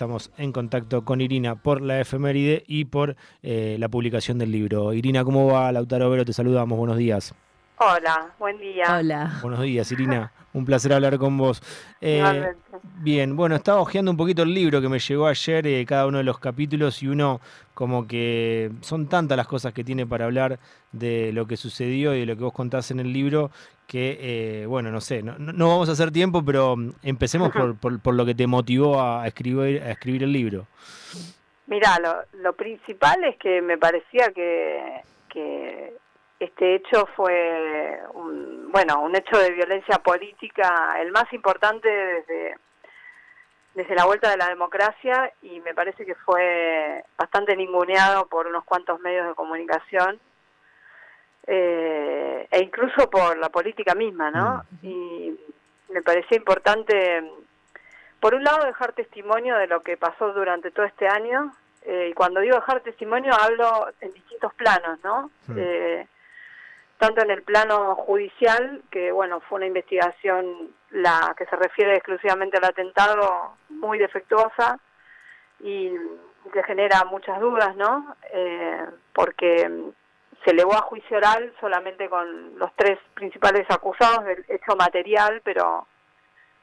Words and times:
estamos 0.00 0.30
en 0.38 0.50
contacto 0.50 1.04
con 1.04 1.20
Irina 1.20 1.56
por 1.56 1.82
la 1.82 2.00
efeméride 2.00 2.64
y 2.66 2.86
por 2.86 3.16
eh, 3.42 3.76
la 3.78 3.90
publicación 3.90 4.38
del 4.38 4.50
libro. 4.50 4.94
Irina, 4.94 5.24
¿cómo 5.24 5.46
va? 5.48 5.70
Lautaro 5.72 6.08
Vero, 6.08 6.24
te 6.24 6.32
saludamos, 6.32 6.78
buenos 6.78 6.96
días. 6.96 7.34
Hola, 7.82 8.34
buen 8.38 8.58
día. 8.58 8.84
Hola. 8.98 9.38
Buenos 9.40 9.62
días, 9.62 9.90
Irina. 9.90 10.30
Un 10.52 10.66
placer 10.66 10.92
hablar 10.92 11.16
con 11.16 11.38
vos. 11.38 11.62
Eh, 12.02 12.52
bien, 12.96 13.36
bueno, 13.36 13.56
estaba 13.56 13.80
hojeando 13.80 14.10
un 14.10 14.18
poquito 14.18 14.42
el 14.42 14.52
libro 14.52 14.82
que 14.82 14.90
me 14.90 14.98
llegó 14.98 15.26
ayer, 15.26 15.66
eh, 15.66 15.86
cada 15.86 16.06
uno 16.06 16.18
de 16.18 16.24
los 16.24 16.38
capítulos, 16.38 17.02
y 17.02 17.08
uno 17.08 17.40
como 17.72 18.06
que 18.06 18.70
son 18.82 19.08
tantas 19.08 19.38
las 19.38 19.46
cosas 19.46 19.72
que 19.72 19.82
tiene 19.82 20.06
para 20.06 20.26
hablar 20.26 20.58
de 20.92 21.32
lo 21.32 21.46
que 21.46 21.56
sucedió 21.56 22.14
y 22.14 22.20
de 22.20 22.26
lo 22.26 22.36
que 22.36 22.42
vos 22.42 22.52
contás 22.52 22.90
en 22.90 23.00
el 23.00 23.14
libro, 23.14 23.50
que, 23.86 24.18
eh, 24.20 24.66
bueno, 24.66 24.90
no 24.90 25.00
sé, 25.00 25.22
no, 25.22 25.68
vamos 25.68 25.88
a 25.88 25.92
hacer 25.92 26.10
tiempo, 26.10 26.44
pero 26.44 26.76
mm, 26.76 26.90
empecemos 27.02 27.50
por, 27.50 28.14
lo 28.14 28.26
que 28.26 28.34
te 28.34 28.46
motivó 28.46 29.00
a 29.00 29.26
escribir, 29.26 29.82
a 29.82 29.92
escribir 29.92 30.24
el 30.24 30.32
libro. 30.34 30.66
Mira, 31.66 31.98
lo, 31.98 32.42
lo 32.42 32.52
principal 32.52 33.24
es 33.24 33.38
que 33.38 33.62
me 33.62 33.78
parecía 33.78 34.32
que, 34.34 35.00
que 35.30 35.94
este 36.40 36.76
hecho 36.76 37.06
fue 37.14 38.00
un, 38.14 38.72
bueno, 38.72 39.00
un 39.02 39.14
hecho 39.14 39.38
de 39.38 39.50
violencia 39.50 39.98
política, 39.98 40.96
el 40.98 41.12
más 41.12 41.30
importante 41.32 41.88
desde, 41.88 42.56
desde 43.74 43.94
la 43.94 44.06
vuelta 44.06 44.30
de 44.30 44.38
la 44.38 44.48
democracia 44.48 45.30
y 45.42 45.60
me 45.60 45.74
parece 45.74 46.06
que 46.06 46.14
fue 46.14 47.04
bastante 47.18 47.54
ninguneado 47.54 48.26
por 48.26 48.46
unos 48.46 48.64
cuantos 48.64 48.98
medios 49.00 49.28
de 49.28 49.34
comunicación 49.34 50.18
eh, 51.46 52.48
e 52.50 52.62
incluso 52.62 53.10
por 53.10 53.36
la 53.36 53.50
política 53.50 53.94
misma, 53.94 54.30
¿no? 54.30 54.64
Mm. 54.82 54.86
Y 54.86 55.40
me 55.90 56.00
parecía 56.00 56.38
importante, 56.38 57.22
por 58.18 58.34
un 58.34 58.44
lado, 58.44 58.64
dejar 58.64 58.92
testimonio 58.92 59.56
de 59.56 59.66
lo 59.66 59.82
que 59.82 59.98
pasó 59.98 60.32
durante 60.32 60.70
todo 60.70 60.86
este 60.86 61.06
año, 61.06 61.52
eh, 61.82 62.08
y 62.10 62.14
cuando 62.14 62.40
digo 62.40 62.56
dejar 62.56 62.80
testimonio 62.80 63.32
hablo 63.34 63.88
en 64.00 64.12
distintos 64.12 64.54
planos, 64.54 64.98
¿no? 65.02 65.30
Eh, 65.56 66.06
tanto 67.00 67.22
en 67.22 67.30
el 67.30 67.42
plano 67.42 67.96
judicial, 67.96 68.82
que 68.90 69.10
bueno, 69.10 69.40
fue 69.40 69.56
una 69.56 69.66
investigación 69.66 70.68
la 70.90 71.34
que 71.36 71.46
se 71.46 71.56
refiere 71.56 71.96
exclusivamente 71.96 72.58
al 72.58 72.64
atentado 72.64 73.56
muy 73.70 73.98
defectuosa 73.98 74.78
y 75.60 75.90
que 76.52 76.62
genera 76.64 77.04
muchas 77.04 77.40
dudas, 77.40 77.74
¿no? 77.74 78.14
Eh, 78.34 78.84
porque 79.14 79.92
se 80.44 80.50
elevó 80.50 80.74
a 80.74 80.82
juicio 80.82 81.16
oral 81.16 81.54
solamente 81.58 82.06
con 82.10 82.58
los 82.58 82.70
tres 82.76 82.98
principales 83.14 83.64
acusados 83.70 84.26
del 84.26 84.44
hecho 84.48 84.76
material, 84.76 85.40
pero 85.42 85.86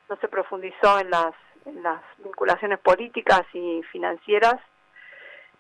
no 0.08 0.16
se 0.18 0.28
profundizó 0.28 1.00
en 1.00 1.10
las, 1.10 1.34
en 1.66 1.82
las 1.82 2.02
vinculaciones 2.20 2.78
políticas 2.80 3.42
y 3.54 3.82
financieras 3.92 4.62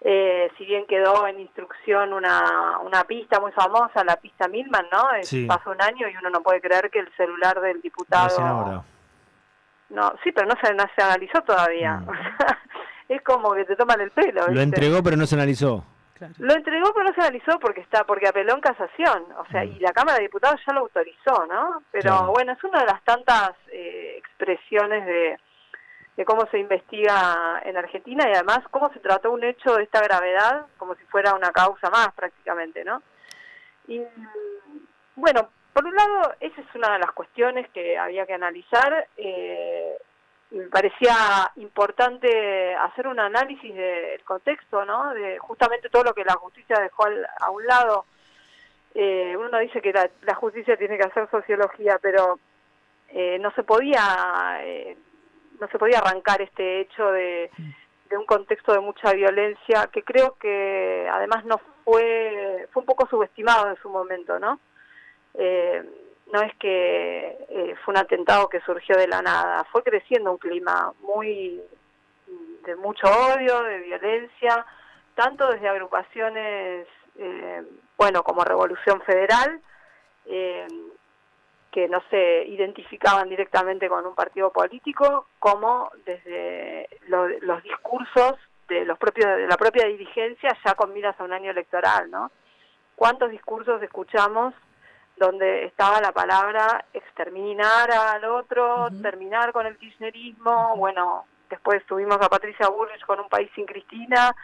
eh, 0.09 0.49
si 0.57 0.63
bien 0.63 0.85
quedó 0.87 1.27
en 1.27 1.37
instrucción 1.41 2.13
una, 2.13 2.79
una 2.79 3.03
pista 3.03 3.41
muy 3.41 3.51
famosa, 3.51 4.05
la 4.05 4.15
pista 4.15 4.47
Milman, 4.47 4.85
¿no? 4.89 5.03
Pasó 5.47 5.71
un 5.71 5.81
año 5.81 6.07
y 6.07 6.15
uno 6.15 6.29
no 6.29 6.41
puede 6.41 6.61
creer 6.61 6.89
que 6.89 6.99
el 6.99 7.11
celular 7.17 7.59
del 7.59 7.81
diputado... 7.81 8.85
No, 9.89 10.13
sí, 10.23 10.31
pero 10.31 10.47
no 10.47 10.55
se, 10.63 10.73
no 10.73 10.85
se 10.95 11.03
analizó 11.03 11.41
todavía. 11.41 11.97
Mm. 11.97 12.09
es 13.09 13.21
como 13.21 13.53
que 13.53 13.65
te 13.65 13.75
toman 13.75 13.99
el 13.99 14.11
pelo. 14.11 14.47
Lo 14.47 14.61
entregó, 14.61 15.03
pero 15.03 15.17
no 15.17 15.25
se 15.25 15.35
analizó. 15.35 15.83
Lo 16.37 16.53
entregó, 16.53 16.93
pero 16.93 17.09
no 17.09 17.13
se 17.13 17.21
analizó 17.21 17.59
porque 17.59 17.81
está 17.81 18.05
porque 18.05 18.29
apeló 18.29 18.55
en 18.55 18.61
casación. 18.61 19.25
O 19.37 19.45
sea, 19.51 19.65
mm. 19.65 19.73
y 19.73 19.79
la 19.79 19.91
Cámara 19.91 20.19
de 20.19 20.23
Diputados 20.23 20.61
ya 20.65 20.73
lo 20.73 20.81
autorizó, 20.81 21.45
¿no? 21.47 21.83
Pero 21.91 22.31
bueno, 22.31 22.53
es 22.53 22.63
una 22.63 22.79
de 22.79 22.85
las 22.85 23.03
tantas 23.03 23.51
eh, 23.73 24.15
expresiones 24.17 25.05
de 25.05 25.37
de 26.17 26.25
cómo 26.25 26.47
se 26.49 26.57
investiga 26.57 27.61
en 27.63 27.77
Argentina 27.77 28.25
y 28.27 28.33
además 28.33 28.59
cómo 28.71 28.91
se 28.91 28.99
trató 28.99 29.31
un 29.31 29.43
hecho 29.43 29.75
de 29.75 29.83
esta 29.83 30.01
gravedad 30.01 30.65
como 30.77 30.95
si 30.95 31.03
fuera 31.05 31.35
una 31.35 31.51
causa 31.51 31.89
más 31.91 32.11
prácticamente, 32.15 32.83
¿no? 32.83 33.03
Y 33.87 34.01
bueno, 35.15 35.49
por 35.73 35.85
un 35.85 35.95
lado, 35.95 36.33
esa 36.39 36.59
es 36.59 36.67
una 36.75 36.93
de 36.93 36.99
las 36.99 37.11
cuestiones 37.11 37.69
que 37.69 37.97
había 37.97 38.25
que 38.25 38.33
analizar. 38.33 39.07
Eh, 39.15 39.95
me 40.49 40.67
parecía 40.67 41.51
importante 41.57 42.73
hacer 42.75 43.07
un 43.07 43.19
análisis 43.19 43.75
del 43.75 44.23
contexto, 44.23 44.85
¿no? 44.85 45.13
De 45.13 45.37
justamente 45.37 45.89
todo 45.89 46.03
lo 46.03 46.13
que 46.13 46.25
la 46.25 46.33
justicia 46.33 46.79
dejó 46.79 47.05
a 47.39 47.51
un 47.51 47.65
lado. 47.67 48.05
Eh, 48.95 49.37
uno 49.37 49.59
dice 49.59 49.81
que 49.81 49.93
la, 49.93 50.35
justicia 50.35 50.77
tiene 50.77 50.97
que 50.97 51.05
hacer 51.05 51.29
sociología, 51.29 51.99
pero 52.01 52.39
eh, 53.09 53.37
no 53.39 53.51
se 53.51 53.61
podía 53.61 54.59
eh, 54.61 54.97
no 55.59 55.67
se 55.67 55.79
podía 55.79 55.99
arrancar 55.99 56.41
este 56.41 56.81
hecho 56.81 57.11
de, 57.11 57.49
un 58.11 58.25
contexto 58.25 58.73
de 58.73 58.79
mucha 58.79 59.11
violencia 59.13 59.89
que 59.91 60.03
creo 60.03 60.35
que 60.39 61.07
además 61.11 61.43
no 61.45 61.59
fue 61.83 62.67
fue 62.71 62.81
un 62.81 62.85
poco 62.85 63.07
subestimado 63.09 63.69
en 63.69 63.75
su 63.77 63.89
momento 63.89 64.39
no 64.39 64.59
eh, 65.33 65.83
no 66.31 66.41
es 66.41 66.55
que 66.55 67.37
eh, 67.49 67.75
fue 67.83 67.93
un 67.93 67.99
atentado 67.99 68.47
que 68.47 68.61
surgió 68.61 68.95
de 68.97 69.07
la 69.07 69.21
nada 69.21 69.65
fue 69.71 69.83
creciendo 69.83 70.31
un 70.31 70.37
clima 70.37 70.93
muy 71.01 71.61
de 72.65 72.75
mucho 72.77 73.07
odio 73.07 73.61
de 73.63 73.79
violencia 73.79 74.65
tanto 75.15 75.51
desde 75.51 75.67
agrupaciones 75.67 76.87
eh, 77.17 77.63
bueno 77.97 78.23
como 78.23 78.45
Revolución 78.45 79.01
Federal 79.01 79.61
que 81.77 81.87
no 81.87 82.01
se 82.09 82.43
identificaban 82.47 83.29
directamente 83.29 83.87
con 83.87 84.03
un 84.03 84.15
partido 84.15 84.51
político, 84.51 85.27
como 85.37 85.91
desde 86.07 86.89
los 87.07 87.61
discursos 87.61 88.33
de 88.67 88.83
los 88.83 88.97
propios 88.97 89.27
de 89.37 89.45
la 89.45 89.57
propia 89.57 89.85
dirigencia 89.85 90.57
ya 90.65 90.73
con 90.73 90.91
miras 90.91 91.15
a 91.19 91.23
un 91.23 91.33
año 91.33 91.51
electoral, 91.51 92.09
¿no? 92.09 92.31
¿Cuántos 92.95 93.29
discursos 93.29 93.79
escuchamos 93.83 94.55
donde 95.17 95.65
estaba 95.65 96.01
la 96.01 96.11
palabra 96.11 96.83
exterminar 96.95 97.91
al 97.91 98.25
otro, 98.25 98.87
terminar 99.03 99.51
con 99.51 99.67
el 99.67 99.77
kirchnerismo, 99.77 100.75
bueno, 100.77 101.25
después 101.47 101.85
tuvimos 101.85 102.17
a 102.19 102.27
Patricia 102.27 102.69
Bullrich 102.69 103.05
con 103.05 103.19
un 103.19 103.29
país 103.29 103.51
sin 103.53 103.67
Cristina 103.67 104.35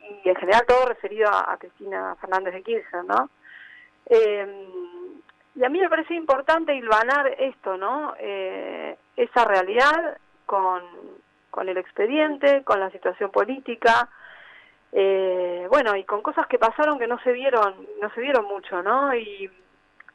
y 0.00 0.28
en 0.28 0.34
general 0.34 0.64
todo 0.66 0.86
referido 0.86 1.30
a, 1.30 1.56
Cristina 1.56 2.16
Fernández 2.20 2.52
de 2.52 2.62
Kirchner, 2.64 3.04
¿no? 3.04 3.30
Eh, 4.06 5.03
y 5.56 5.64
a 5.64 5.68
mí 5.68 5.78
me 5.78 5.88
parece 5.88 6.14
importante 6.14 6.74
hilvanar 6.74 7.34
esto, 7.38 7.76
¿no? 7.76 8.14
Eh, 8.18 8.96
esa 9.16 9.44
realidad 9.44 10.18
con, 10.46 10.82
con 11.50 11.68
el 11.68 11.78
expediente, 11.78 12.64
con 12.64 12.80
la 12.80 12.90
situación 12.90 13.30
política, 13.30 14.08
eh, 14.92 15.66
bueno, 15.70 15.94
y 15.96 16.04
con 16.04 16.22
cosas 16.22 16.46
que 16.48 16.58
pasaron 16.58 16.98
que 16.98 17.06
no 17.06 17.18
se 17.20 17.32
vieron, 17.32 17.86
no 18.00 18.10
se 18.10 18.20
vieron 18.20 18.46
mucho, 18.46 18.82
¿no? 18.82 19.14
Y, 19.14 19.50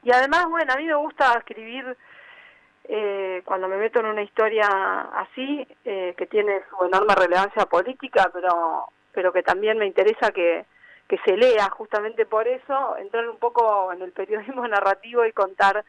y 0.04 0.12
además, 0.12 0.48
bueno, 0.50 0.74
a 0.74 0.78
mí 0.78 0.86
me 0.86 0.96
gusta 0.96 1.34
escribir 1.38 1.98
eh, 2.86 3.42
cuando 3.46 3.68
me 3.68 3.78
meto 3.78 4.00
en 4.00 4.08
una 4.08 4.24
historia 4.24 4.68
así, 5.14 5.66
que 5.84 6.28
tiene 6.30 6.62
su 6.70 6.86
enorme 6.86 7.16
relevancia 7.16 7.66
política, 7.66 8.30
pero, 8.34 8.88
pero 9.14 9.32
que 9.32 9.44
también 9.44 9.78
me 9.78 9.86
interesa 9.86 10.32
que, 10.32 10.66
que 11.10 11.18
se 11.26 11.36
lea 11.36 11.70
justamente 11.72 12.28
por 12.28 12.48
eso, 12.48 12.96
entrar 12.98 13.28
un 13.28 13.40
poco 13.40 13.92
en 13.92 14.04
el 14.04 14.12
periodismo 14.12 14.66
narrativo 14.68 15.26
y 15.26 15.34
contar 15.34 15.84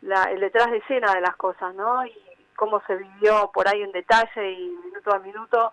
la, 0.00 0.22
el 0.24 0.40
detrás 0.40 0.70
de 0.70 0.78
escena 0.78 1.12
de 1.12 1.20
las 1.20 1.36
cosas, 1.36 1.74
¿no? 1.74 2.06
Y 2.06 2.14
cómo 2.54 2.80
se 2.86 2.94
vivió 2.94 3.50
por 3.52 3.66
ahí 3.66 3.82
en 3.82 3.90
detalle 3.90 4.52
y 4.52 4.70
minuto 4.70 5.12
a 5.12 5.18
minuto 5.18 5.72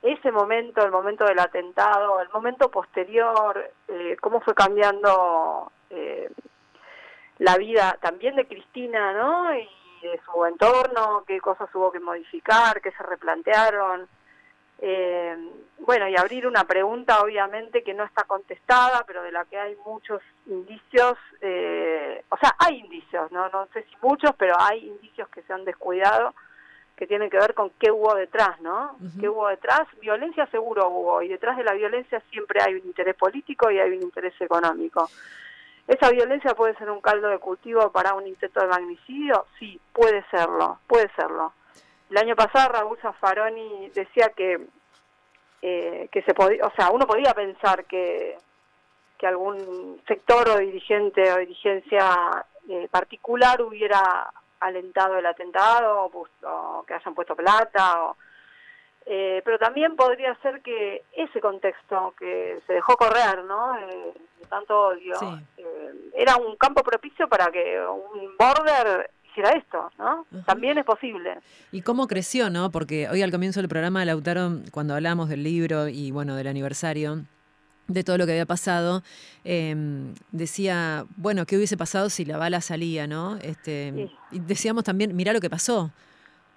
ese 0.00 0.32
momento, 0.32 0.84
el 0.84 0.90
momento 0.90 1.24
del 1.26 1.38
atentado, 1.38 2.20
el 2.20 2.30
momento 2.30 2.70
posterior, 2.70 3.70
eh, 3.88 4.16
cómo 4.20 4.40
fue 4.40 4.54
cambiando 4.54 5.70
eh, 5.90 6.30
la 7.38 7.56
vida 7.58 7.98
también 8.00 8.36
de 8.36 8.46
Cristina, 8.46 9.12
¿no? 9.12 9.54
Y 9.54 9.68
de 10.02 10.20
su 10.24 10.44
entorno, 10.46 11.24
qué 11.26 11.40
cosas 11.40 11.68
hubo 11.74 11.92
que 11.92 12.00
modificar, 12.00 12.80
qué 12.80 12.90
se 12.92 13.02
replantearon. 13.02 14.08
Eh, 14.80 15.36
bueno, 15.78 16.08
y 16.08 16.16
abrir 16.16 16.46
una 16.46 16.64
pregunta 16.64 17.20
obviamente 17.20 17.82
que 17.82 17.94
no 17.94 18.04
está 18.04 18.24
contestada, 18.24 19.04
pero 19.06 19.22
de 19.22 19.32
la 19.32 19.44
que 19.44 19.58
hay 19.58 19.76
muchos 19.84 20.22
indicios, 20.46 21.16
eh, 21.40 22.24
o 22.28 22.36
sea, 22.36 22.54
hay 22.58 22.78
indicios, 22.78 23.30
¿no? 23.32 23.48
no 23.50 23.66
sé 23.72 23.82
si 23.82 23.96
muchos, 24.02 24.32
pero 24.36 24.54
hay 24.58 24.86
indicios 24.86 25.28
que 25.28 25.42
se 25.42 25.52
han 25.52 25.64
descuidado 25.64 26.34
que 26.96 27.06
tienen 27.06 27.28
que 27.28 27.38
ver 27.38 27.54
con 27.54 27.70
qué 27.70 27.90
hubo 27.90 28.14
detrás, 28.14 28.60
¿no? 28.60 28.96
¿Qué 29.20 29.28
hubo 29.28 29.48
detrás? 29.48 29.82
Violencia 30.00 30.46
seguro 30.46 30.88
hubo, 30.88 31.22
y 31.22 31.28
detrás 31.28 31.56
de 31.56 31.64
la 31.64 31.72
violencia 31.72 32.22
siempre 32.30 32.60
hay 32.64 32.74
un 32.74 32.86
interés 32.86 33.16
político 33.16 33.70
y 33.70 33.80
hay 33.80 33.90
un 33.90 34.02
interés 34.02 34.34
económico. 34.40 35.08
¿Esa 35.88 36.10
violencia 36.10 36.54
puede 36.54 36.76
ser 36.76 36.90
un 36.90 37.00
caldo 37.00 37.28
de 37.28 37.38
cultivo 37.38 37.90
para 37.90 38.14
un 38.14 38.26
intento 38.26 38.60
de 38.60 38.68
magnicidio? 38.68 39.46
Sí, 39.58 39.80
puede 39.92 40.24
serlo, 40.30 40.78
puede 40.86 41.10
serlo. 41.16 41.52
El 42.10 42.18
año 42.18 42.36
pasado 42.36 42.72
Raúl 42.72 42.98
Zaffaroni 42.98 43.90
decía 43.90 44.28
que, 44.36 44.66
eh, 45.62 46.08
que 46.12 46.22
se 46.22 46.34
podía, 46.34 46.66
o 46.66 46.72
sea, 46.76 46.90
uno 46.90 47.06
podía 47.06 47.34
pensar 47.34 47.84
que, 47.86 48.36
que 49.18 49.26
algún 49.26 50.00
sector 50.06 50.48
o 50.50 50.58
dirigente 50.58 51.32
o 51.32 51.38
dirigencia 51.38 52.44
eh, 52.68 52.88
particular 52.90 53.60
hubiera 53.62 54.30
alentado 54.60 55.18
el 55.18 55.26
atentado 55.26 56.10
o, 56.12 56.84
que 56.86 56.94
hayan 56.94 57.14
puesto 57.14 57.34
plata 57.34 58.04
o, 58.04 58.16
Eh, 59.06 59.42
pero 59.44 59.58
también 59.58 59.96
podría 59.96 60.34
ser 60.36 60.62
que 60.62 61.04
ese 61.12 61.38
contexto 61.38 62.14
que 62.18 62.62
se 62.66 62.72
dejó 62.72 62.96
correr, 62.96 63.44
¿no? 63.44 63.76
Eh, 63.76 64.14
de 64.38 64.46
tanto 64.48 64.88
odio, 64.88 65.14
eh, 65.58 65.92
era 66.14 66.36
un 66.36 66.56
campo 66.56 66.82
propicio 66.82 67.28
para 67.28 67.50
que 67.52 67.78
un 67.86 68.34
border 68.38 69.10
hiciera 69.34 69.50
esto, 69.50 69.90
¿no? 69.98 70.26
También 70.44 70.78
es 70.78 70.84
posible. 70.84 71.38
¿Y 71.72 71.82
cómo 71.82 72.06
creció, 72.06 72.50
no? 72.50 72.70
Porque 72.70 73.08
hoy 73.08 73.22
al 73.22 73.32
comienzo 73.32 73.60
del 73.60 73.68
programa, 73.68 74.04
Lautaro, 74.04 74.60
cuando 74.70 74.94
hablamos 74.94 75.28
del 75.28 75.42
libro 75.42 75.88
y, 75.88 76.12
bueno, 76.12 76.36
del 76.36 76.46
aniversario, 76.46 77.24
de 77.88 78.04
todo 78.04 78.16
lo 78.16 78.26
que 78.26 78.32
había 78.32 78.46
pasado, 78.46 79.02
em, 79.42 80.14
decía, 80.30 81.04
bueno, 81.16 81.44
¿qué 81.46 81.56
hubiese 81.56 81.76
pasado 81.76 82.08
si 82.10 82.24
la 82.24 82.38
bala 82.38 82.60
salía, 82.60 83.06
no? 83.06 83.36
Este, 83.42 84.08
Y 84.30 84.38
decíamos 84.38 84.84
también, 84.84 85.14
mira 85.14 85.32
lo 85.32 85.40
que 85.40 85.50
pasó, 85.50 85.90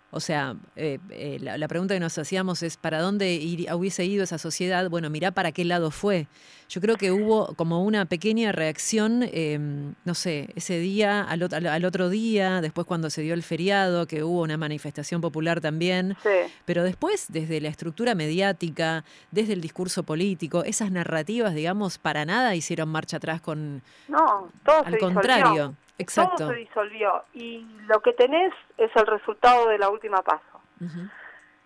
o 0.10 0.22
sea, 0.22 0.56
eh, 0.78 1.00
eh, 1.10 1.38
la, 1.42 1.68
pregunta 1.68 1.94
que 1.94 2.00
nos 2.00 2.18
hacíamos 2.18 2.64
es, 2.64 2.78
¿para 2.78 3.02
dónde 3.02 3.34
ir, 3.34 3.72
hubiese 3.74 4.06
ido 4.06 4.24
esa 4.24 4.38
sociedad? 4.38 4.90
Bueno, 4.90 5.10
mirá 5.10 5.32
para 5.32 5.52
qué 5.52 5.66
lado 5.66 5.92
fue. 5.92 6.28
Yo 6.70 6.80
creo 6.80 6.96
que 6.96 7.12
hubo 7.12 7.54
como 7.56 7.84
una 7.84 8.06
pequeña 8.06 8.54
reacción, 8.54 9.24
em, 9.32 9.96
no 10.06 10.14
sé, 10.14 10.50
ese 10.56 10.80
día, 10.80 11.24
al, 11.24 11.44
al, 11.68 11.86
otro 11.86 12.10
día, 12.10 12.62
después 12.62 12.88
cuando 12.88 13.10
se 13.10 13.22
dio 13.22 13.34
el 13.34 13.44
feriado, 13.44 14.08
que 14.08 14.24
hubo 14.24 14.42
una 14.44 14.56
manifestación 14.56 15.20
popular 15.20 15.60
también. 15.60 16.16
Pero 16.64 16.84
después, 16.84 17.26
desde 17.28 17.60
la 17.60 17.68
estructura 17.68 18.16
mediática, 18.16 19.04
desde 19.32 19.54
el 19.54 19.62
discurso 19.62 20.04
político, 20.04 20.64
esas 20.64 20.90
narrativas, 20.90 21.54
digamos, 21.54 21.98
para 21.98 22.26
nada 22.26 22.56
hicieron 22.56 22.88
marcha 22.90 23.18
atrás 23.18 23.42
con... 23.42 23.82
No, 24.08 24.50
todo 24.64 24.86
Al 24.86 24.98
contrario. 24.98 25.76
Exacto. 25.98 26.38
Todo 26.38 26.52
se 26.52 26.58
disolvió 26.58 27.24
y 27.34 27.66
lo 27.88 28.02
que 28.02 28.14
tenés 28.14 28.54
es 28.78 28.92
el 28.96 29.08
resultado 29.08 29.68
de 29.70 29.78
la 29.78 29.90
última 29.90 30.22
paso. 30.22 30.62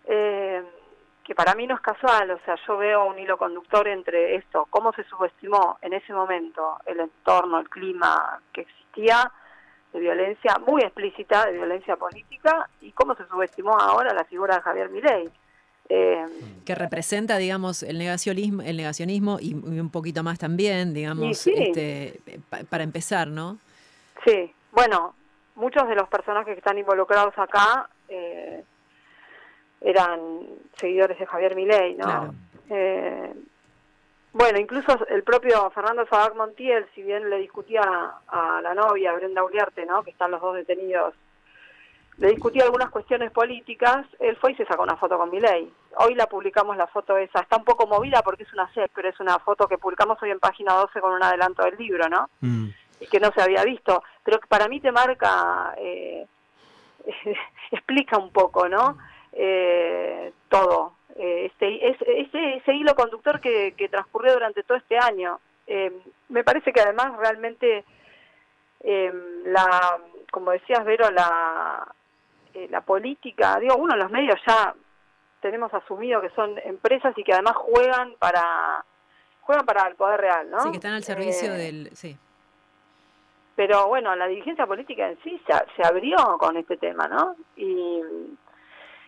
Eh, 0.06 0.62
que 1.24 1.34
para 1.34 1.54
mí 1.54 1.66
no 1.66 1.74
es 1.76 1.80
casual, 1.80 2.30
o 2.30 2.40
sea, 2.44 2.56
yo 2.66 2.76
veo 2.76 3.04
un 3.04 3.18
hilo 3.18 3.36
conductor 3.36 3.86
entre 3.86 4.36
esto, 4.36 4.66
cómo 4.70 4.92
se 4.92 5.04
subestimó 5.04 5.78
en 5.82 5.92
ese 5.92 6.12
momento 6.12 6.78
el 6.86 7.00
entorno, 7.00 7.60
el 7.60 7.68
clima 7.68 8.40
que 8.52 8.62
existía 8.62 9.30
de 9.92 10.00
violencia 10.00 10.58
muy 10.66 10.82
explícita, 10.82 11.46
de 11.46 11.52
violencia 11.52 11.96
política, 11.96 12.68
y 12.80 12.92
cómo 12.92 13.14
se 13.14 13.26
subestimó 13.28 13.78
ahora 13.78 14.12
la 14.14 14.24
figura 14.24 14.56
de 14.56 14.62
Javier 14.62 14.88
Milei. 14.88 15.30
Eh, 15.88 16.26
que 16.64 16.74
representa, 16.74 17.36
digamos, 17.36 17.82
el 17.82 17.98
negacionismo, 17.98 18.62
el 18.62 18.76
negacionismo 18.78 19.38
y, 19.40 19.52
un 19.54 19.90
poquito 19.90 20.22
más 20.22 20.38
también, 20.38 20.94
digamos, 20.94 21.46
este, 21.46 22.20
para 22.70 22.82
empezar, 22.82 23.28
¿no? 23.28 23.58
Sí, 24.24 24.54
bueno, 24.70 25.14
muchos 25.54 25.88
de 25.88 25.94
los 25.94 26.08
personajes 26.08 26.54
que 26.54 26.58
están 26.58 26.78
involucrados 26.78 27.36
acá 27.36 27.88
eh, 28.08 28.64
eran 29.80 30.20
seguidores 30.76 31.18
de 31.18 31.26
Javier 31.26 31.56
Milei, 31.56 31.94
¿no? 31.94 32.34
Eh, 32.70 33.32
bueno, 34.32 34.58
incluso 34.58 35.06
el 35.08 35.24
propio 35.24 35.70
Fernando 35.70 36.06
Sabac 36.06 36.34
Montiel, 36.34 36.86
si 36.94 37.02
bien 37.02 37.28
le 37.28 37.38
discutía 37.38 37.82
a, 38.28 38.60
la 38.62 38.74
novia 38.74 39.12
Brenda 39.12 39.44
Uliarte, 39.44 39.84
¿no? 39.84 40.02
que 40.02 40.10
están 40.10 40.30
los 40.30 40.40
dos 40.40 40.54
detenidos, 40.54 41.14
le 42.16 42.28
discutía 42.28 42.64
algunas 42.64 42.88
cuestiones 42.88 43.30
políticas, 43.30 44.06
él 44.20 44.36
fue 44.36 44.52
y 44.52 44.54
se 44.54 44.64
sacó 44.64 44.84
una 44.84 44.96
foto 44.96 45.18
con 45.18 45.30
Milei. 45.30 45.70
Hoy 45.98 46.14
la 46.14 46.26
publicamos 46.26 46.78
la 46.78 46.86
foto 46.86 47.18
esa, 47.18 47.40
está 47.40 47.58
un 47.58 47.64
poco 47.64 47.86
movida 47.86 48.22
porque 48.22 48.44
es 48.44 48.52
una 48.54 48.72
set, 48.72 48.90
pero 48.94 49.10
es 49.10 49.20
una 49.20 49.38
foto 49.38 49.66
que 49.68 49.76
publicamos 49.76 50.22
hoy 50.22 50.30
en 50.30 50.40
página 50.40 50.74
12 50.74 51.00
con 51.00 51.12
un 51.12 51.22
adelanto 51.22 51.62
del 51.64 51.76
libro, 51.76 52.08
¿no? 52.08 52.30
Mm 52.40 52.68
que 53.06 53.20
no 53.20 53.30
se 53.34 53.42
había 53.42 53.64
visto, 53.64 54.02
pero 54.24 54.40
que 54.40 54.46
para 54.46 54.68
mí 54.68 54.80
te 54.80 54.92
marca, 54.92 55.74
eh, 55.78 56.26
explica 57.70 58.18
un 58.18 58.30
poco, 58.30 58.68
¿no? 58.68 58.98
Eh, 59.32 60.32
todo. 60.48 60.94
Eh, 61.16 61.46
este, 61.46 61.90
ese, 61.90 62.56
ese 62.56 62.74
hilo 62.74 62.94
conductor 62.94 63.40
que, 63.40 63.74
que, 63.76 63.88
transcurrió 63.88 64.34
durante 64.34 64.62
todo 64.62 64.78
este 64.78 64.96
año. 64.98 65.40
me 66.28 66.44
parece 66.44 66.72
que 66.72 66.80
además 66.80 67.16
realmente 67.18 67.84
la, 69.44 69.98
como 70.30 70.50
decías 70.50 70.84
Vero, 70.84 71.10
la, 71.10 71.86
la 72.70 72.80
política, 72.80 73.58
digo, 73.60 73.76
uno 73.76 73.96
los 73.96 74.10
medios 74.10 74.40
ya 74.46 74.74
tenemos 75.40 75.72
asumido 75.74 76.20
que 76.20 76.30
son 76.30 76.58
empresas 76.64 77.12
y 77.16 77.24
que 77.24 77.32
además 77.32 77.56
juegan 77.56 78.14
para 78.18 78.84
juegan 79.42 79.66
para 79.66 79.88
el 79.88 79.96
poder 79.96 80.20
real, 80.20 80.50
¿no? 80.50 80.60
Sí, 80.60 80.70
que 80.70 80.76
están 80.76 80.94
al 80.94 81.04
servicio 81.04 81.52
del, 81.52 81.90
sí. 81.94 82.16
Pero 83.54 83.88
bueno, 83.88 84.14
la 84.16 84.26
dirigencia 84.28 84.66
política 84.66 85.08
en 85.08 85.18
sí 85.22 85.40
se, 85.46 85.86
abrió 85.86 86.16
con 86.38 86.56
este 86.56 86.76
tema, 86.78 87.06
¿no? 87.06 87.36
Y, 87.56 88.00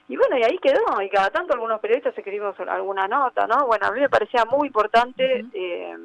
y 0.09 0.17
bueno, 0.17 0.37
y 0.37 0.45
ahí 0.45 0.59
quedó, 0.59 1.01
y 1.01 1.09
cada 1.09 1.31
tanto 1.31 1.55
algunos 1.55 1.81
periodistas 1.81 2.17
escribimos 2.17 2.59
alguna 2.61 3.09
nota, 3.09 3.47
¿no? 3.47 3.67
Bueno, 3.67 3.87
a 3.87 3.93
mí 3.93 4.01
me 4.01 4.11
parecía 4.11 4.45
muy 4.45 4.67
importante 4.67 5.47
eh, 5.55 5.97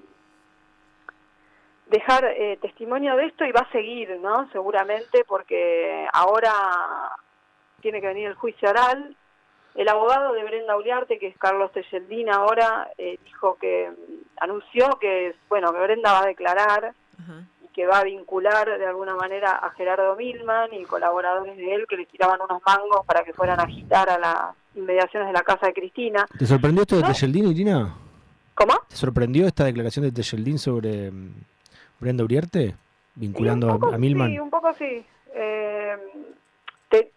dejar 1.87 2.25
eh, 2.25 2.57
testimonio 2.61 3.15
de 3.17 3.25
esto 3.25 3.43
y 3.43 3.51
va 3.51 3.61
a 3.61 3.71
seguir, 3.71 4.17
¿no? 4.21 4.49
Seguramente, 4.51 5.25
porque 5.27 6.07
ahora 6.13 6.53
tiene 7.81 7.99
que 7.99 8.07
venir 8.07 8.27
el 8.27 8.35
juicio 8.35 8.69
oral. 8.69 9.15
El 9.75 9.87
abogado 9.89 10.33
de 10.33 10.43
Brenda 10.43 10.77
Uliarte, 10.77 11.19
que 11.19 11.27
es 11.27 11.37
Carlos 11.37 11.71
Tejeldín, 11.71 12.29
ahora 12.29 12.89
eh, 12.97 13.17
dijo 13.23 13.57
que, 13.59 13.91
anunció 14.39 14.97
que, 14.99 15.35
bueno, 15.47 15.71
que 15.73 15.79
Brenda 15.79 16.13
va 16.13 16.23
a 16.23 16.27
declarar 16.27 16.93
que 17.79 17.87
va 17.87 17.99
a 17.99 18.03
vincular 18.03 18.77
de 18.77 18.85
alguna 18.85 19.15
manera 19.15 19.51
a 19.51 19.69
Gerardo 19.69 20.13
Milman 20.17 20.73
y 20.73 20.83
colaboradores 20.83 21.55
de 21.55 21.75
él 21.75 21.85
que 21.87 21.95
le 21.95 22.05
tiraban 22.07 22.41
unos 22.41 22.61
mangos 22.65 23.05
para 23.05 23.23
que 23.23 23.31
fueran 23.31 23.57
a 23.57 23.63
agitar 23.63 24.09
a 24.09 24.19
las 24.19 24.53
inmediaciones 24.75 25.29
de 25.29 25.33
la 25.33 25.43
casa 25.43 25.67
de 25.67 25.73
Cristina. 25.73 26.25
¿Te 26.37 26.45
sorprendió 26.45 26.81
esto 26.81 26.97
de 26.97 27.03
Tejeldín, 27.03 27.47
Irina? 27.47 27.95
¿Cómo? 28.53 28.73
¿Te 28.89 28.97
sorprendió 28.97 29.47
esta 29.47 29.63
declaración 29.63 30.03
de 30.03 30.11
Tejeldín 30.11 30.59
sobre 30.59 31.09
mm, 31.09 31.33
Brenda 32.01 32.25
Uriarte, 32.25 32.75
vinculando 33.15 33.69
a, 33.71 33.97
Milman? 33.97 34.31
Sí, 34.31 34.39
un 34.39 34.49
poco 34.49 34.73
sí. 34.73 35.05
Eh, 35.33 35.95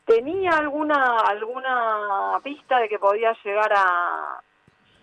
tenía 0.07 0.53
alguna 0.53 1.23
alguna 1.27 2.39
pista 2.45 2.79
de 2.79 2.89
que 2.89 3.01
podía 3.01 3.37
llegar 3.43 3.73
a, 3.75 4.41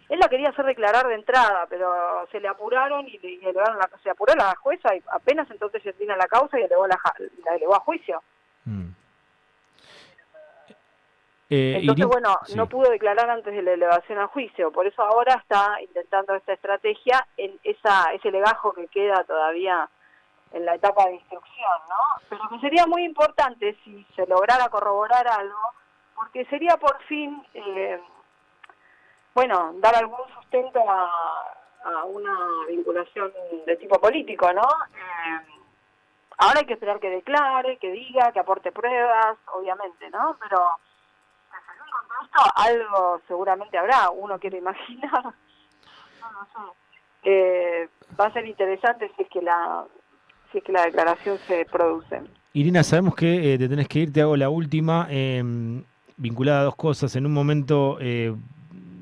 él 0.09 0.19
la 0.19 0.27
quería 0.27 0.49
hacer 0.49 0.65
declarar 0.65 1.07
de 1.07 1.15
entrada, 1.15 1.67
pero 1.69 2.27
se 2.31 2.39
le 2.39 2.47
apuraron 2.47 3.07
y 3.07 3.17
le, 3.19 3.35
elevaron 3.35 3.77
la, 3.77 3.89
se 4.01 4.09
apuró 4.09 4.33
la 4.35 4.55
jueza 4.55 4.95
y 4.95 5.03
apenas 5.11 5.49
entonces 5.51 5.83
se 5.83 5.93
tiene 5.93 6.17
la 6.17 6.27
causa 6.27 6.59
y 6.59 6.63
elevó 6.63 6.87
la, 6.87 6.99
la 7.45 7.55
elevó 7.55 7.75
a 7.75 7.79
juicio. 7.79 8.21
Mm. 8.65 8.89
Eh, 11.51 11.77
entonces, 11.81 12.05
bueno, 12.05 12.37
no 12.55 12.67
pudo 12.67 12.91
declarar 12.91 13.29
antes 13.29 13.53
de 13.53 13.63
la 13.63 13.71
elevación 13.71 14.19
a 14.19 14.27
juicio, 14.27 14.71
por 14.71 14.85
eso 14.85 15.01
ahora 15.01 15.33
está 15.33 15.81
intentando 15.81 16.35
esta 16.35 16.53
estrategia 16.53 17.25
en 17.37 17.59
esa 17.63 18.13
ese 18.13 18.29
legajo 18.29 18.71
que 18.73 18.87
queda 18.87 19.23
todavía 19.23 19.89
en 20.53 20.65
la 20.65 20.75
etapa 20.75 21.05
de 21.05 21.15
instrucción, 21.15 21.77
¿no? 21.87 22.23
Pero 22.29 22.41
que 22.49 22.59
sería 22.59 22.85
muy 22.85 23.03
importante 23.03 23.75
si 23.83 24.05
se 24.15 24.27
lograra 24.27 24.69
corroborar 24.69 25.27
algo, 25.27 25.59
porque 26.15 26.45
sería 26.45 26.77
por 26.77 27.01
fin 27.03 27.43
eh, 27.55 27.99
bueno, 29.33 29.73
dar 29.77 29.95
algún 29.95 30.27
sustento 30.33 30.79
a, 30.87 31.55
una 32.05 32.37
vinculación 32.67 33.31
de 33.65 33.75
tipo 33.77 33.99
político, 33.99 34.51
¿no? 34.53 34.61
Eh, 34.61 35.61
ahora 36.37 36.59
hay 36.59 36.65
que 36.65 36.73
esperar 36.73 36.99
que 36.99 37.09
declare, 37.09 37.77
que 37.77 37.91
diga, 37.91 38.31
que 38.31 38.39
aporte 38.39 38.71
pruebas, 38.71 39.37
obviamente, 39.53 40.09
¿no? 40.09 40.37
Pero 40.41 40.57
con 41.49 42.25
esto 42.25 42.51
algo 42.55 43.21
seguramente 43.27 43.77
habrá, 43.77 44.09
uno 44.09 44.39
quiere 44.39 44.57
imaginar. 44.57 45.33
No, 46.21 46.31
no 46.31 46.45
sé. 46.45 46.73
Eh, 47.23 47.89
va 48.19 48.25
a 48.25 48.33
ser 48.33 48.45
interesante 48.45 49.09
si 49.15 49.23
es 49.23 49.29
que 49.29 49.41
la 49.41 49.85
si 50.51 50.57
es 50.57 50.63
que 50.63 50.71
la 50.71 50.85
declaración 50.85 51.37
se 51.47 51.65
produce. 51.65 52.21
Irina, 52.53 52.83
sabemos 52.83 53.15
que 53.15 53.53
eh, 53.53 53.57
te 53.57 53.69
tenés 53.69 53.87
que 53.87 53.99
ir, 53.99 54.13
te 54.13 54.21
hago 54.21 54.35
la 54.35 54.49
última, 54.49 55.07
em, 55.09 55.83
vinculada 56.17 56.61
a 56.61 56.63
dos 56.63 56.75
cosas. 56.75 57.15
En 57.15 57.25
un 57.25 57.33
momento 57.33 57.97
eh, 58.01 58.35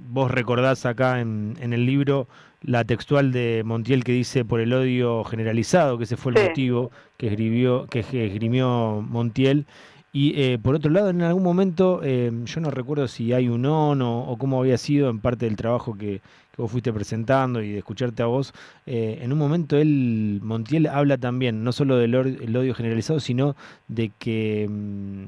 vos 0.07 0.31
recordás 0.31 0.85
acá 0.85 1.19
en, 1.19 1.55
el 1.59 1.85
libro 1.85 2.27
la 2.61 2.83
textual 2.83 3.31
de 3.31 3.61
Montiel 3.65 4.03
que 4.03 4.11
dice 4.11 4.43
por 4.43 4.59
el 4.59 4.73
odio 4.73 5.23
generalizado, 5.23 5.97
que 5.97 6.05
ese 6.05 6.17
fue 6.17 6.33
el 6.33 6.47
motivo 6.47 6.91
que 7.17 7.27
escribió, 7.27 7.85
que 7.87 7.99
esgrimió 7.99 9.05
Montiel. 9.07 9.65
Y 10.13 10.33
eh, 10.41 10.57
por 10.57 10.73
otro 10.73 10.89
lado, 10.89 11.09
en 11.09 11.21
algún 11.21 11.43
momento, 11.43 12.01
eh, 12.03 12.31
yo 12.45 12.61
no 12.61 12.71
recuerdo 12.71 13.07
si 13.07 13.33
hay 13.33 13.49
un 13.49 13.65
on 13.65 14.01
o, 14.01 14.35
cómo 14.39 14.59
había 14.59 14.77
sido 14.77 15.09
en 15.09 15.19
parte 15.19 15.45
del 15.45 15.55
trabajo 15.55 15.95
que, 15.95 16.21
vos 16.57 16.71
fuiste 16.71 16.91
presentando 16.91 17.61
y 17.61 17.73
de 17.73 17.77
escucharte 17.77 18.23
a 18.23 18.25
vos, 18.25 18.51
eh, 18.87 19.19
en 19.21 19.31
un 19.31 19.37
momento 19.37 19.77
él, 19.77 20.39
Montiel, 20.41 20.87
habla 20.87 21.19
también, 21.19 21.63
no 21.63 21.71
solo 21.71 21.97
del 21.97 22.15
odio 22.15 22.73
generalizado, 22.73 23.19
sino 23.19 23.55
de 23.87 24.11
que 24.17 24.67
mm, 24.67 25.25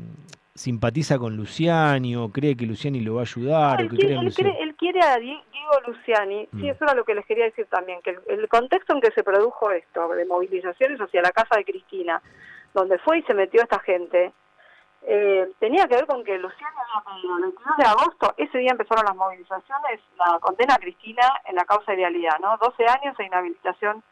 simpatiza 0.59 1.17
con 1.17 1.37
Luciani 1.37 2.15
o 2.15 2.29
cree 2.29 2.55
que 2.55 2.65
Luciani 2.65 2.99
lo 2.99 3.15
va 3.15 3.21
a 3.21 3.23
ayudar. 3.23 3.81
él, 3.81 4.68
quiere, 4.79 5.01
a 5.03 5.17
Diego 5.17 5.43
Luciani, 5.85 6.47
sí, 6.51 6.57
mm. 6.63 6.69
eso 6.69 6.85
era 6.85 6.95
lo 6.95 7.03
que 7.03 7.13
les 7.13 7.25
quería 7.25 7.45
decir 7.45 7.67
también, 7.67 8.01
que 8.01 8.17
el, 8.27 8.47
contexto 8.47 8.93
en 8.93 9.01
que 9.01 9.11
se 9.11 9.23
produjo 9.23 9.69
esto, 9.71 10.07
de 10.07 10.25
movilizaciones 10.25 10.99
hacia 10.99 11.21
la 11.21 11.31
casa 11.31 11.57
de 11.57 11.65
Cristina, 11.65 12.21
donde 12.73 12.97
fue 12.99 13.19
y 13.19 13.23
se 13.23 13.33
metió 13.33 13.61
esta 13.61 13.79
gente, 13.79 14.31
eh, 15.03 15.51
tenía 15.59 15.87
que 15.87 15.95
ver 15.95 16.07
con 16.07 16.23
que 16.23 16.37
Luciano 16.37 16.77
el 17.37 17.41
22 17.41 17.77
de 17.77 17.85
agosto, 17.85 18.33
ese 18.37 18.57
día 18.57 18.71
empezaron 18.71 19.05
las 19.05 19.15
movilizaciones, 19.15 20.01
la 20.17 20.39
condena 20.39 20.75
a 20.75 20.79
Cristina 20.79 21.23
en 21.45 21.55
la 21.55 21.65
causa 21.65 21.91
de 21.91 21.97
vialidad, 21.97 22.39
¿no? 22.39 22.57
12 22.57 22.85
años 22.85 23.17
de 23.17 23.25
inhabilitación 23.25 24.03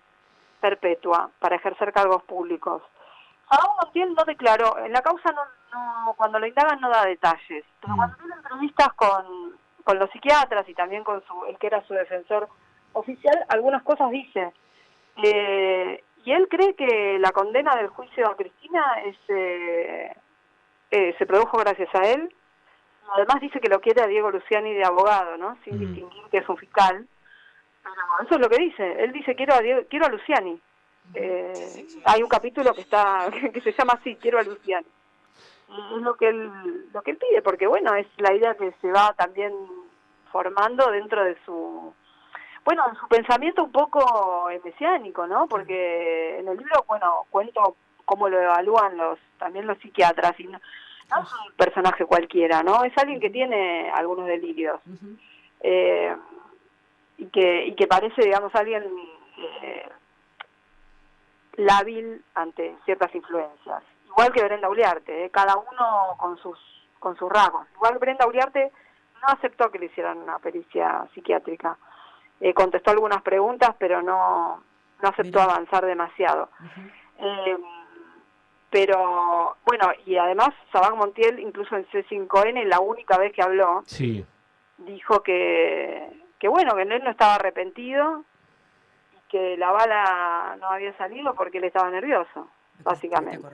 perpetua 0.59 1.29
para 1.39 1.55
ejercer 1.55 1.93
cargos 1.93 2.23
públicos. 2.23 2.81
Fabán 3.47 3.77
Montiel 3.81 4.13
no 4.13 4.23
declaró, 4.25 4.77
en 4.79 4.91
la 4.91 5.01
causa 5.01 5.31
no, 5.31 6.13
cuando 6.15 6.39
lo 6.39 6.47
indagan 6.47 6.81
no 6.81 6.89
da 6.89 7.05
detalles, 7.05 7.63
pero 7.79 7.93
mm. 7.93 7.97
cuando 7.97 8.17
tiene 8.17 8.35
entrevistas 8.35 8.93
con, 8.93 9.57
con 9.87 9.99
los 9.99 10.11
psiquiatras 10.11 10.67
y 10.67 10.73
también 10.73 11.05
con 11.05 11.23
su, 11.25 11.45
el 11.45 11.57
que 11.57 11.67
era 11.67 11.81
su 11.87 11.93
defensor 11.93 12.49
oficial, 12.91 13.45
algunas 13.47 13.83
cosas 13.83 14.11
dice. 14.11 14.51
Eh, 15.23 16.03
y 16.25 16.31
él 16.33 16.49
cree 16.49 16.75
que 16.75 17.17
la 17.19 17.31
condena 17.31 17.73
del 17.77 17.87
juicio 17.87 18.29
a 18.29 18.35
Cristina 18.35 18.83
es, 19.05 19.15
eh, 19.29 20.13
eh, 20.91 21.15
se 21.17 21.25
produjo 21.25 21.57
gracias 21.59 21.87
a 21.95 22.01
él. 22.01 22.35
Además 23.15 23.39
dice 23.39 23.61
que 23.61 23.69
lo 23.69 23.79
quiere 23.79 24.03
a 24.03 24.07
Diego 24.07 24.29
Luciani 24.29 24.73
de 24.73 24.83
abogado, 24.83 25.37
¿no? 25.37 25.57
Sin 25.63 25.79
distinguir 25.79 26.23
que 26.29 26.39
es 26.39 26.49
un 26.49 26.57
fiscal. 26.57 27.07
eso 28.25 28.35
es 28.35 28.41
lo 28.41 28.49
que 28.49 28.57
dice. 28.57 29.03
Él 29.03 29.13
dice 29.13 29.35
quiero 29.35 29.53
a 29.53 29.61
quiero 29.89 30.05
a 30.05 30.09
Luciani. 30.09 30.59
Eh, 31.13 31.87
hay 32.03 32.21
un 32.21 32.27
capítulo 32.27 32.73
que 32.73 32.81
está 32.81 33.29
que 33.53 33.61
se 33.61 33.71
llama 33.71 33.93
así, 33.93 34.17
quiero 34.17 34.37
a 34.37 34.43
Luciani. 34.43 34.87
Es 35.95 36.01
lo 36.01 36.15
que 36.15 36.27
él 36.27 36.91
lo 36.93 37.01
que 37.03 37.11
él 37.11 37.17
pide, 37.17 37.41
porque 37.41 37.67
bueno 37.67 37.95
es 37.95 38.07
la 38.17 38.33
idea 38.33 38.55
que 38.55 38.73
se 38.81 38.91
va 38.91 39.13
también 39.13 39.53
formando 40.31 40.91
dentro 40.91 41.23
de 41.23 41.37
su 41.45 41.93
bueno, 42.67 42.83
en 42.89 42.95
su 42.97 43.07
pensamiento 43.07 43.63
un 43.63 43.71
poco 43.71 44.49
mesiánico, 44.61 45.25
¿no? 45.25 45.47
Porque 45.47 46.39
en 46.39 46.49
el 46.49 46.57
libro, 46.57 46.83
bueno, 46.85 47.25
cuento 47.29 47.77
cómo 48.03 48.27
lo 48.27 48.41
evalúan 48.41 48.97
los 48.97 49.17
también 49.39 49.65
los 49.65 49.77
psiquiatras 49.77 50.37
y 50.37 50.47
no, 50.47 50.57
es 50.57 51.33
un 51.47 51.53
personaje 51.55 52.03
cualquiera, 52.03 52.63
¿no? 52.63 52.83
Es 52.83 52.91
alguien 52.97 53.21
que 53.21 53.29
tiene 53.29 53.89
algunos 53.91 54.27
delirios 54.27 54.81
eh, 55.61 56.13
y 57.17 57.27
que 57.27 57.67
y 57.67 57.75
que 57.75 57.87
parece, 57.87 58.21
digamos, 58.21 58.53
alguien 58.53 58.83
eh, 59.61 59.89
lábil 61.55 62.21
ante 62.35 62.75
ciertas 62.83 63.15
influencias. 63.15 63.81
Igual 64.07 64.33
que 64.33 64.43
Brenda 64.43 64.67
Uliarte, 64.67 65.25
¿eh? 65.25 65.29
cada 65.29 65.55
uno 65.55 66.17
con 66.17 66.37
sus 66.39 66.59
con 66.99 67.15
sus 67.15 67.31
rasgos. 67.31 67.65
Igual 67.75 67.97
Brenda 67.97 68.27
Uliarte 68.27 68.73
no 69.21 69.27
aceptó 69.27 69.71
que 69.71 69.79
le 69.79 69.87
hicieran 69.87 70.17
una 70.19 70.39
pericia 70.39 71.07
psiquiátrica 71.13 71.77
eh, 72.39 72.53
contestó 72.53 72.91
algunas 72.91 73.21
preguntas, 73.23 73.71
pero 73.79 74.01
no, 74.01 74.63
no 75.01 75.09
aceptó 75.09 75.41
avanzar 75.41 75.85
demasiado. 75.85 76.49
Eh, 77.19 77.57
pero 78.69 79.57
bueno, 79.65 79.91
y 80.05 80.17
además 80.17 80.49
Sabán 80.71 80.97
Montiel, 80.97 81.39
incluso 81.39 81.75
en 81.75 81.87
C5N, 81.87 82.63
la 82.65 82.79
única 82.79 83.17
vez 83.17 83.33
que 83.33 83.41
habló, 83.41 83.81
sí. 83.85 84.23
dijo 84.77 85.23
que, 85.23 86.09
que 86.37 86.47
bueno, 86.47 86.75
que 86.75 86.83
él 86.83 87.03
no 87.03 87.09
estaba 87.09 87.35
arrepentido 87.35 88.23
y 89.13 89.29
que 89.29 89.57
la 89.57 89.71
bala 89.71 90.57
no 90.59 90.69
había 90.69 90.95
salido 90.97 91.33
porque 91.33 91.57
él 91.57 91.63
estaba 91.63 91.89
nervioso, 91.89 92.49
básicamente. 92.83 93.47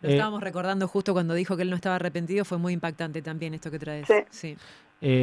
Lo 0.00 0.08
eh, 0.08 0.12
estábamos 0.12 0.42
recordando 0.42 0.86
justo 0.88 1.12
cuando 1.12 1.34
dijo 1.34 1.56
que 1.56 1.62
él 1.62 1.70
no 1.70 1.76
estaba 1.76 1.96
arrepentido, 1.96 2.44
fue 2.44 2.58
muy 2.58 2.72
impactante 2.72 3.22
también 3.22 3.54
esto 3.54 3.70
que 3.70 3.78
traes. 3.78 4.06
Sí. 4.30 4.56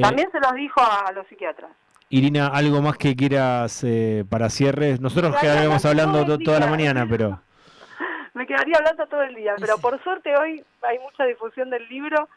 también 0.02 0.30
se 0.32 0.40
los 0.40 0.54
dijo 0.54 0.82
a 0.82 1.12
los 1.14 1.28
psiquiatras. 1.28 1.72
Irina, 2.10 2.48
¿algo 2.48 2.82
más 2.82 2.98
que 2.98 3.16
quieras 3.16 3.84
eh, 3.84 4.24
para 4.30 4.50
cierres? 4.50 5.02
Nosotros 5.02 5.36
quedaríamos 5.42 5.84
hablando 5.86 6.38
toda 6.38 6.60
la 6.60 6.68
mañana, 6.68 7.08
pero... 7.10 7.42
Me 8.34 8.46
quedaría 8.46 8.78
hablando 8.78 9.08
todo 9.08 9.24
el 9.24 9.34
día, 9.34 9.56
pero 9.60 9.78
por 9.80 10.02
suerte 10.04 10.36
hoy 10.38 10.64
hay 10.82 11.00
mucha 11.00 11.24
difusión 11.24 11.70
del 11.70 11.88
libro 11.88 12.28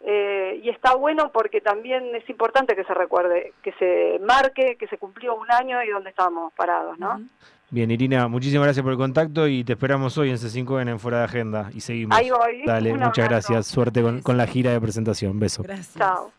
eh, 0.00 0.60
y 0.62 0.68
está 0.68 0.94
bueno 0.96 1.30
porque 1.32 1.60
también 1.60 2.14
es 2.14 2.28
importante 2.28 2.76
que 2.76 2.84
se 2.84 2.92
recuerde, 2.92 3.54
que 3.62 3.72
se 3.74 4.18
marque, 4.24 4.76
que 4.76 4.88
se 4.88 4.98
cumplió 4.98 5.34
un 5.34 5.50
año 5.50 5.82
y 5.82 5.88
dónde 5.88 6.10
estábamos 6.10 6.52
parados, 6.54 6.98
¿no? 6.98 7.20
Bien, 7.70 7.90
Irina, 7.90 8.28
muchísimas 8.28 8.66
gracias 8.66 8.82
por 8.82 8.92
el 8.92 8.98
contacto 8.98 9.48
y 9.48 9.64
te 9.64 9.72
esperamos 9.72 10.16
hoy 10.18 10.30
en 10.30 10.36
C5N 10.36 10.88
en 10.88 11.00
Fuera 11.00 11.18
de 11.18 11.24
Agenda 11.24 11.70
y 11.74 11.80
seguimos. 11.80 12.16
Ahí 12.16 12.30
voy. 12.30 12.62
Dale, 12.64 12.94
muchas 12.94 13.28
gracias. 13.28 13.66
Suerte 13.66 14.02
con, 14.02 14.22
con, 14.22 14.36
la 14.36 14.46
gira 14.46 14.72
de 14.72 14.80
presentación. 14.80 15.38
Beso. 15.40 15.64
Gracias. 15.64 15.94
Chao. 15.96 16.30